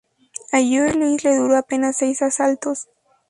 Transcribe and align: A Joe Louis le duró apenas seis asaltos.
A 0.51 0.57
Joe 0.59 0.93
Louis 0.95 1.23
le 1.23 1.35
duró 1.35 1.55
apenas 1.57 1.97
seis 1.97 2.23
asaltos. 2.23 2.87